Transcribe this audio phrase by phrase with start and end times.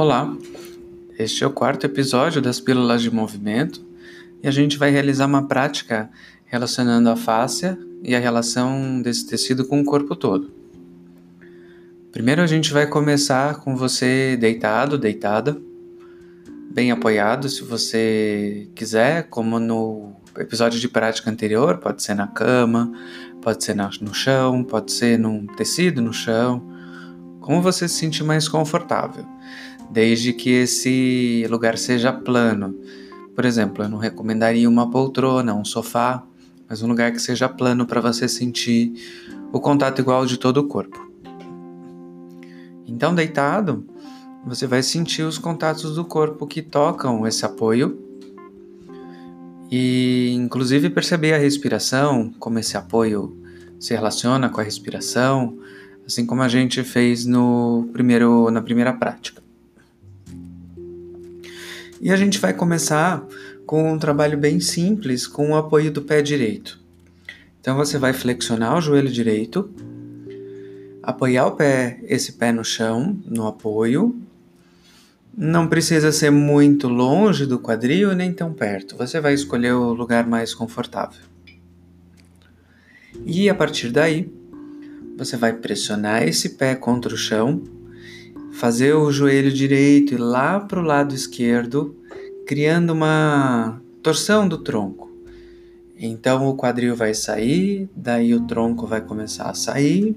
[0.00, 0.34] Olá,
[1.18, 3.84] este é o quarto episódio das Pílulas de Movimento
[4.42, 6.08] e a gente vai realizar uma prática
[6.46, 10.50] relacionando a fáscia e a relação desse tecido com o corpo todo.
[12.10, 15.60] Primeiro a gente vai começar com você deitado, deitada,
[16.72, 22.90] bem apoiado, se você quiser, como no episódio de prática anterior, pode ser na cama,
[23.42, 26.66] pode ser no chão, pode ser num tecido no chão,
[27.38, 29.26] como você se sentir mais confortável
[29.90, 32.78] desde que esse lugar seja plano.
[33.34, 36.24] Por exemplo, eu não recomendaria uma poltrona, um sofá,
[36.68, 38.92] mas um lugar que seja plano para você sentir
[39.52, 41.10] o contato igual de todo o corpo.
[42.86, 43.84] Então, deitado,
[44.44, 47.98] você vai sentir os contatos do corpo que tocam esse apoio
[49.70, 53.36] e, inclusive, perceber a respiração, como esse apoio
[53.78, 55.58] se relaciona com a respiração,
[56.06, 59.40] assim como a gente fez no primeiro, na primeira prática.
[62.00, 63.26] E a gente vai começar
[63.66, 66.80] com um trabalho bem simples com o apoio do pé direito.
[67.60, 69.70] Então você vai flexionar o joelho direito,
[71.02, 74.18] apoiar o pé, esse pé no chão, no apoio.
[75.36, 78.96] Não precisa ser muito longe do quadril nem tão perto.
[78.96, 81.20] Você vai escolher o lugar mais confortável.
[83.26, 84.32] E a partir daí,
[85.18, 87.62] você vai pressionar esse pé contra o chão
[88.52, 91.96] fazer o joelho direito ir lá para o lado esquerdo,
[92.46, 95.10] criando uma torção do tronco.
[95.98, 100.16] Então o quadril vai sair, daí o tronco vai começar a sair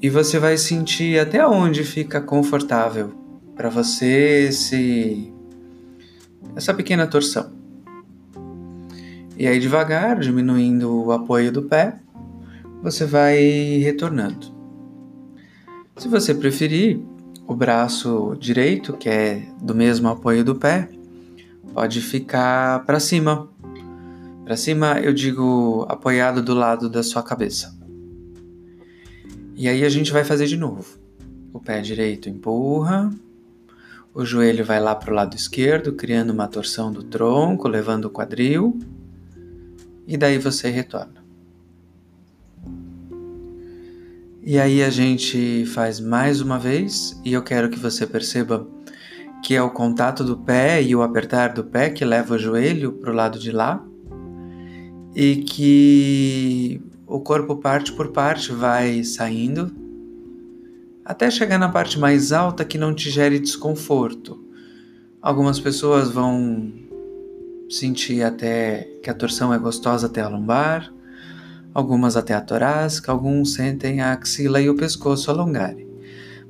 [0.00, 3.12] e você vai sentir até onde fica confortável
[3.54, 5.32] para você esse
[6.54, 7.52] essa pequena torção.
[9.36, 11.96] E aí devagar, diminuindo o apoio do pé,
[12.82, 13.36] você vai
[13.82, 14.55] retornando.
[15.98, 17.00] Se você preferir,
[17.46, 20.90] o braço direito, que é do mesmo apoio do pé,
[21.72, 23.48] pode ficar para cima.
[24.44, 27.74] Para cima, eu digo apoiado do lado da sua cabeça.
[29.54, 30.98] E aí a gente vai fazer de novo.
[31.50, 33.10] O pé direito empurra,
[34.12, 38.10] o joelho vai lá para o lado esquerdo, criando uma torção do tronco, levando o
[38.10, 38.78] quadril,
[40.06, 41.25] e daí você retorna.
[44.48, 48.64] E aí a gente faz mais uma vez e eu quero que você perceba
[49.42, 52.92] que é o contato do pé e o apertar do pé que leva o joelho
[52.92, 53.84] para o lado de lá
[55.16, 59.74] e que o corpo parte por parte vai saindo
[61.04, 64.40] até chegar na parte mais alta que não te gere desconforto.
[65.20, 66.72] Algumas pessoas vão
[67.68, 70.94] sentir até que a torção é gostosa até a lombar,
[71.76, 75.86] algumas até a torácica, alguns sentem a axila e o pescoço alongarem.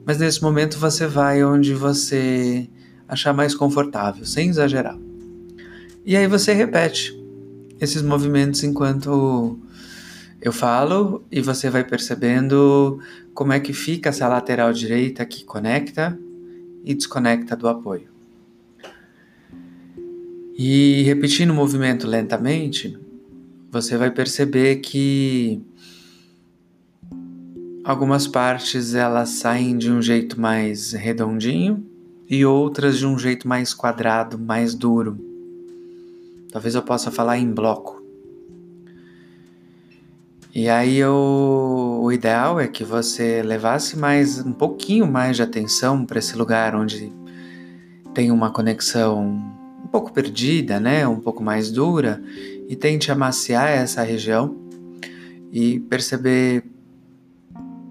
[0.04, 2.70] Mas nesse momento você vai onde você
[3.08, 4.96] achar mais confortável, sem exagerar.
[6.04, 7.12] E aí você repete
[7.80, 9.58] esses movimentos enquanto
[10.40, 13.00] eu falo e você vai percebendo
[13.34, 16.16] como é que fica essa lateral direita que conecta
[16.84, 18.08] e desconecta do apoio.
[20.56, 22.96] E repetindo o movimento lentamente,
[23.80, 25.62] você vai perceber que
[27.84, 31.84] algumas partes elas saem de um jeito mais redondinho
[32.28, 35.18] e outras de um jeito mais quadrado, mais duro.
[36.50, 38.02] Talvez eu possa falar em bloco.
[40.54, 46.06] E aí eu, o ideal é que você levasse mais um pouquinho mais de atenção
[46.06, 47.12] para esse lugar onde
[48.14, 49.22] tem uma conexão
[49.84, 52.22] um pouco perdida, né, um pouco mais dura
[52.68, 54.56] e tente amaciar essa região
[55.52, 56.64] e perceber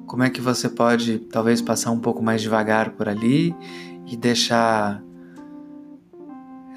[0.06, 3.56] como é que você pode talvez passar um pouco mais devagar por ali
[4.06, 5.04] e deixar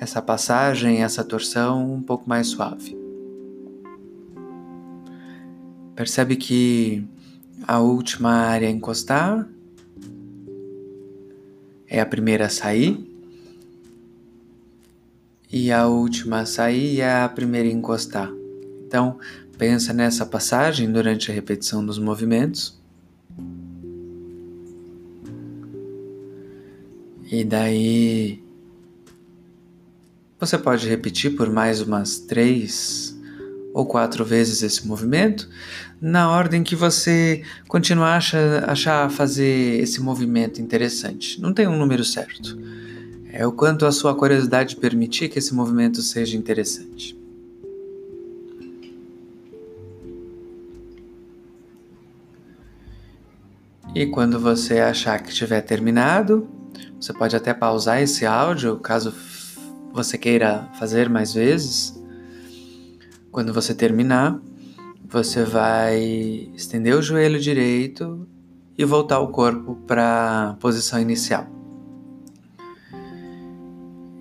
[0.01, 2.97] essa passagem, essa torção um pouco mais suave.
[5.95, 7.05] Percebe que
[7.67, 9.49] a última área a encostar
[11.89, 13.08] é a primeira a sair
[15.51, 18.31] e a última a sair e a primeira a encostar.
[18.87, 19.19] Então,
[19.57, 22.79] pensa nessa passagem durante a repetição dos movimentos.
[27.31, 28.43] E daí
[30.41, 33.19] você pode repetir por mais umas três
[33.75, 35.49] ou quatro vezes esse movimento,
[36.01, 41.41] na ordem que você continuar achar, achar fazer esse movimento interessante.
[41.41, 42.59] Não tem um número certo.
[43.31, 47.17] É o quanto a sua curiosidade permitir que esse movimento seja interessante.
[53.95, 56.49] E quando você achar que tiver terminado,
[57.01, 59.15] Você pode até pausar esse áudio caso
[59.93, 61.95] você queira fazer mais vezes.
[63.31, 64.41] Quando você terminar,
[65.05, 68.27] você vai estender o joelho direito
[68.77, 71.58] e voltar o corpo para a posição inicial.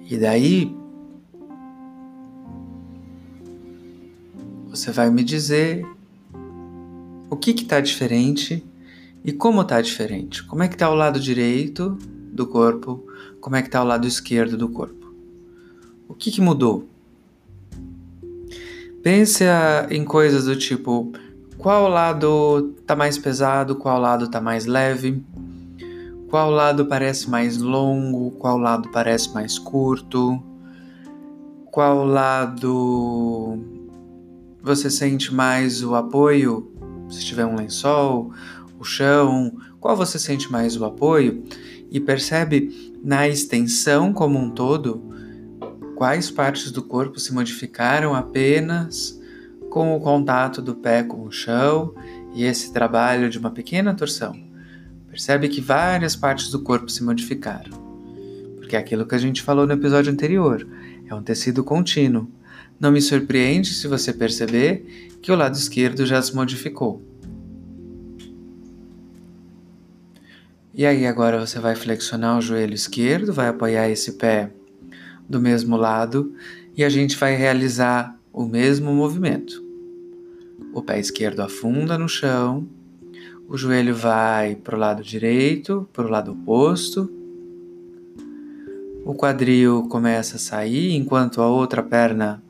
[0.09, 0.73] E daí
[4.69, 5.85] você vai me dizer
[7.29, 8.65] o que está diferente
[9.23, 10.43] e como está diferente.
[10.45, 11.97] Como é que está o lado direito
[12.31, 13.05] do corpo?
[13.41, 15.13] Como é que está o lado esquerdo do corpo?
[16.07, 16.87] O que, que mudou?
[19.03, 19.43] Pense
[19.89, 21.11] em coisas do tipo
[21.57, 25.21] qual lado está mais pesado, qual lado está mais leve,
[26.29, 30.41] qual lado parece mais longo, qual lado parece mais curto,
[31.71, 33.59] qual lado
[34.61, 36.71] você sente mais o apoio,
[37.09, 38.31] se tiver um lençol,
[38.79, 41.43] o chão, qual você sente mais o apoio?
[41.89, 45.01] E percebe na extensão como um todo
[45.95, 49.19] quais partes do corpo se modificaram apenas
[49.69, 51.95] com o contato do pé com o chão
[52.33, 54.46] e esse trabalho de uma pequena torção.
[55.17, 57.71] Percebe que várias partes do corpo se modificaram.
[58.57, 60.67] Porque é aquilo que a gente falou no episódio anterior,
[61.07, 62.29] é um tecido contínuo.
[62.79, 67.01] Não me surpreende se você perceber que o lado esquerdo já se modificou.
[70.71, 74.51] E aí agora você vai flexionar o joelho esquerdo, vai apoiar esse pé
[75.27, 76.31] do mesmo lado
[76.75, 79.65] e a gente vai realizar o mesmo movimento.
[80.71, 82.69] O pé esquerdo afunda no chão,
[83.47, 87.09] o joelho vai para o lado direito, para o lado oposto.
[89.05, 92.43] O quadril começa a sair enquanto a outra perna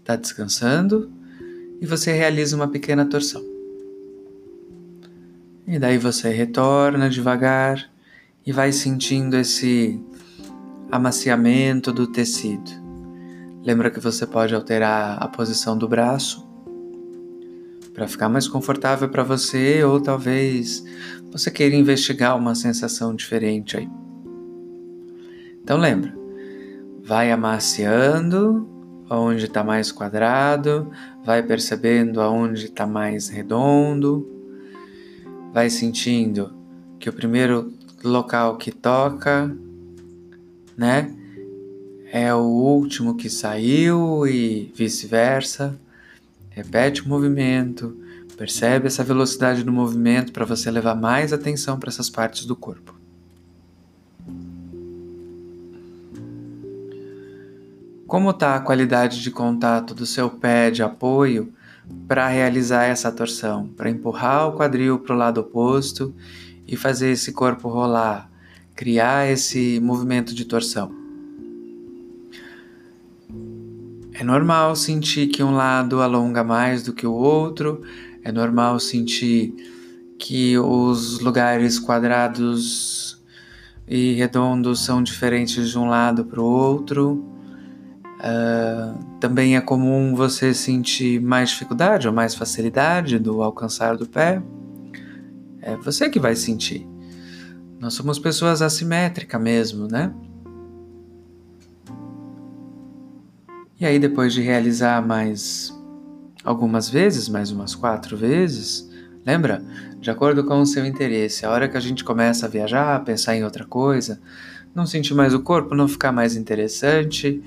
[0.00, 1.12] está descansando
[1.80, 3.44] e você realiza uma pequena torção.
[5.66, 7.90] E daí você retorna devagar
[8.46, 10.00] e vai sentindo esse
[10.90, 12.70] amaciamento do tecido.
[13.62, 16.47] Lembra que você pode alterar a posição do braço
[17.98, 20.84] para ficar mais confortável para você ou talvez
[21.32, 23.90] você queira investigar uma sensação diferente aí.
[25.64, 26.16] Então lembra,
[27.02, 28.68] vai amaciando
[29.10, 30.92] aonde está mais quadrado,
[31.24, 34.26] vai percebendo aonde está mais redondo
[35.52, 36.52] vai sentindo
[37.00, 37.72] que o primeiro
[38.04, 39.52] local que toca,
[40.76, 41.12] né,
[42.12, 45.76] é o último que saiu e vice-versa.
[46.58, 47.96] Repete o movimento,
[48.36, 52.98] percebe essa velocidade do movimento para você levar mais atenção para essas partes do corpo.
[58.08, 61.52] Como está a qualidade de contato do seu pé de apoio
[62.08, 66.12] para realizar essa torção, para empurrar o quadril para o lado oposto
[66.66, 68.28] e fazer esse corpo rolar,
[68.74, 70.97] criar esse movimento de torção.
[74.18, 77.82] É normal sentir que um lado alonga mais do que o outro,
[78.24, 79.54] é normal sentir
[80.18, 83.22] que os lugares quadrados
[83.86, 87.24] e redondos são diferentes de um lado para o outro.
[88.18, 94.42] Uh, também é comum você sentir mais dificuldade ou mais facilidade do alcançar do pé.
[95.62, 96.84] É você que vai sentir.
[97.78, 100.12] Nós somos pessoas assimétricas mesmo, né?
[103.80, 105.72] E aí, depois de realizar mais
[106.42, 108.90] algumas vezes, mais umas quatro vezes,
[109.24, 109.62] lembra?
[110.00, 113.36] De acordo com o seu interesse, a hora que a gente começa a viajar, pensar
[113.36, 114.20] em outra coisa,
[114.74, 117.40] não sentir mais o corpo, não ficar mais interessante,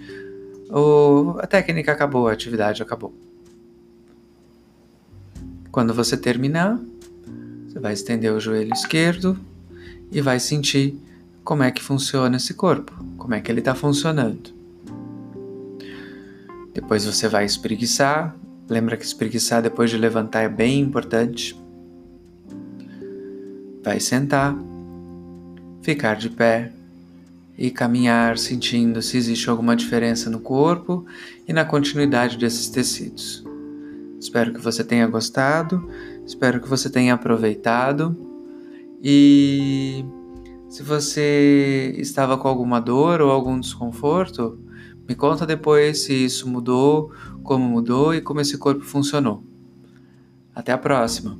[0.69, 3.13] o, a técnica acabou, a atividade acabou.
[5.69, 6.79] Quando você terminar,
[7.67, 9.37] você vai estender o joelho esquerdo
[10.09, 10.97] e vai sentir
[11.43, 14.60] como é que funciona esse corpo, como é que ele está funcionando.
[16.73, 18.35] Depois você vai espreguiçar.
[18.69, 21.59] Lembra que espreguiçar depois de levantar é bem importante.
[23.83, 24.55] Vai sentar,
[25.81, 26.71] ficar de pé
[27.57, 31.05] e caminhar sentindo se existe alguma diferença no corpo
[31.47, 33.43] e na continuidade desses tecidos.
[34.19, 35.89] Espero que você tenha gostado,
[36.25, 38.15] espero que você tenha aproveitado
[39.03, 40.05] e
[40.69, 44.59] se você estava com alguma dor ou algum desconforto,
[45.07, 47.11] me conta depois se isso mudou,
[47.43, 49.43] como mudou e como esse corpo funcionou.
[50.53, 51.37] Até a próxima!